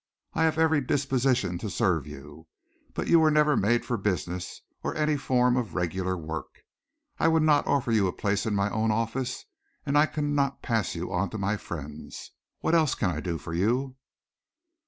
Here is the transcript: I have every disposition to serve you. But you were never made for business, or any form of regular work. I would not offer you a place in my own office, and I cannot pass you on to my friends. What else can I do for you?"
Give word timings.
I 0.33 0.45
have 0.45 0.57
every 0.57 0.81
disposition 0.81 1.59
to 1.59 1.69
serve 1.69 2.07
you. 2.07 2.47
But 2.95 3.05
you 3.07 3.19
were 3.19 3.29
never 3.29 3.55
made 3.55 3.85
for 3.85 3.97
business, 3.97 4.63
or 4.81 4.95
any 4.95 5.15
form 5.15 5.55
of 5.55 5.75
regular 5.75 6.17
work. 6.17 6.63
I 7.19 7.27
would 7.27 7.43
not 7.43 7.67
offer 7.67 7.91
you 7.91 8.07
a 8.07 8.11
place 8.11 8.47
in 8.47 8.55
my 8.55 8.71
own 8.71 8.89
office, 8.89 9.45
and 9.85 9.95
I 9.95 10.07
cannot 10.07 10.63
pass 10.63 10.95
you 10.95 11.13
on 11.13 11.29
to 11.29 11.37
my 11.37 11.55
friends. 11.55 12.31
What 12.61 12.73
else 12.73 12.95
can 12.95 13.11
I 13.11 13.19
do 13.19 13.37
for 13.37 13.53
you?" 13.53 13.95